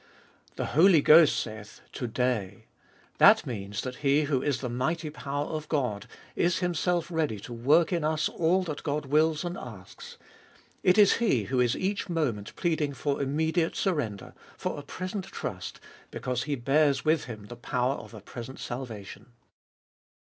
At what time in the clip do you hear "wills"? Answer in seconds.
9.05-9.45